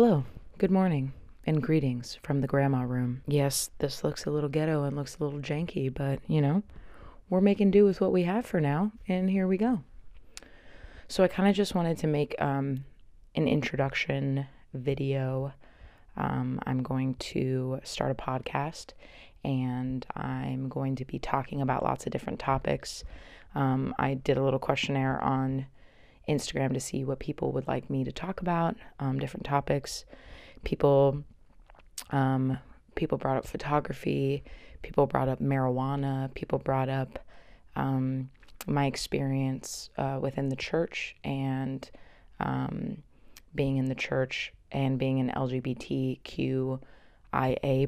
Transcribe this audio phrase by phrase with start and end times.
[0.00, 0.22] Hello,
[0.58, 1.12] good morning,
[1.44, 3.22] and greetings from the grandma room.
[3.26, 6.62] Yes, this looks a little ghetto and looks a little janky, but you know,
[7.28, 9.80] we're making do with what we have for now, and here we go.
[11.08, 12.84] So, I kind of just wanted to make um,
[13.34, 15.52] an introduction video.
[16.16, 18.92] Um, I'm going to start a podcast
[19.42, 23.02] and I'm going to be talking about lots of different topics.
[23.56, 25.66] Um, I did a little questionnaire on
[26.28, 30.04] Instagram to see what people would like me to talk about, um, different topics.
[30.64, 31.24] People,
[32.10, 32.58] um,
[32.94, 34.42] people brought up photography.
[34.82, 36.32] People brought up marijuana.
[36.34, 37.18] People brought up
[37.76, 38.30] um,
[38.66, 41.90] my experience uh, within the church and
[42.40, 42.98] um,
[43.54, 46.78] being in the church and being an LGBTQIA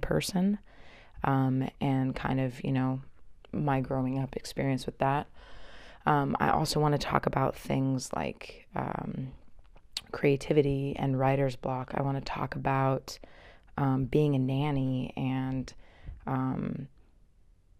[0.00, 0.58] person,
[1.24, 3.02] um, and kind of you know
[3.52, 5.26] my growing up experience with that.
[6.06, 9.32] Um, I also want to talk about things like um,
[10.12, 11.92] creativity and writer's block.
[11.94, 13.18] I want to talk about
[13.76, 15.72] um, being a nanny and
[16.26, 16.88] um,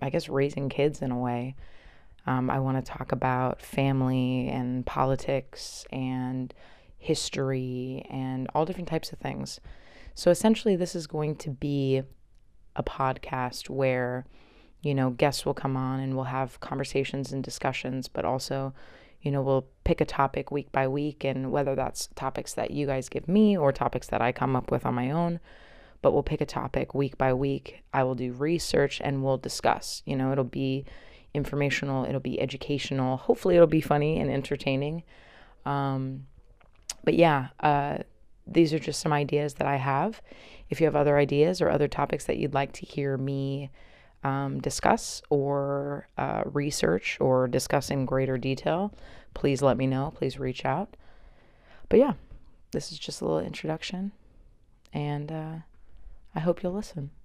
[0.00, 1.56] I guess raising kids in a way.
[2.26, 6.54] Um, I want to talk about family and politics and
[6.98, 9.60] history and all different types of things.
[10.14, 12.02] So essentially, this is going to be
[12.76, 14.24] a podcast where
[14.84, 18.74] you know, guests will come on and we'll have conversations and discussions, but also,
[19.22, 22.86] you know, we'll pick a topic week by week, and whether that's topics that you
[22.86, 25.40] guys give me or topics that I come up with on my own,
[26.02, 27.82] but we'll pick a topic week by week.
[27.94, 30.02] I will do research and we'll discuss.
[30.04, 30.84] You know, it'll be
[31.32, 35.02] informational, it'll be educational, hopefully, it'll be funny and entertaining.
[35.64, 36.26] Um,
[37.04, 37.98] but yeah, uh,
[38.46, 40.20] these are just some ideas that I have.
[40.68, 43.70] If you have other ideas or other topics that you'd like to hear me
[44.24, 48.92] um, discuss or uh, research or discuss in greater detail,
[49.34, 50.12] please let me know.
[50.16, 50.96] Please reach out.
[51.88, 52.14] But yeah,
[52.72, 54.12] this is just a little introduction,
[54.92, 55.54] and uh,
[56.34, 57.10] I hope you'll listen.